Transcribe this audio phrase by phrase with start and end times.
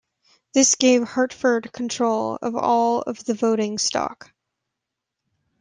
[0.55, 4.33] This gave Hartford control of all of the voting stock.